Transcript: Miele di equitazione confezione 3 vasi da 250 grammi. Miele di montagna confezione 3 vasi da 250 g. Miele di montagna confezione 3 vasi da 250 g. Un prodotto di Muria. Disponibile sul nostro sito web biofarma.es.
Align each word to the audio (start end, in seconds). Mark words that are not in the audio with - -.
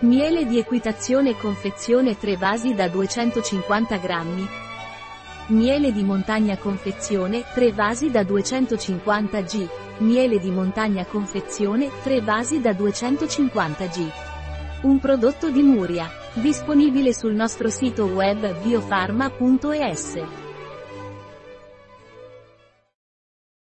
Miele 0.00 0.44
di 0.44 0.58
equitazione 0.58 1.38
confezione 1.38 2.18
3 2.18 2.36
vasi 2.36 2.74
da 2.74 2.86
250 2.86 3.96
grammi. 3.96 4.46
Miele 5.46 5.90
di 5.90 6.02
montagna 6.02 6.58
confezione 6.58 7.44
3 7.54 7.72
vasi 7.72 8.10
da 8.10 8.22
250 8.22 9.40
g. 9.40 9.66
Miele 9.98 10.38
di 10.38 10.50
montagna 10.50 11.06
confezione 11.06 11.88
3 12.02 12.20
vasi 12.20 12.60
da 12.60 12.74
250 12.74 13.86
g. 13.86 14.10
Un 14.82 14.98
prodotto 14.98 15.48
di 15.48 15.62
Muria. 15.62 16.10
Disponibile 16.34 17.14
sul 17.14 17.32
nostro 17.32 17.70
sito 17.70 18.04
web 18.04 18.54
biofarma.es. 18.60 20.45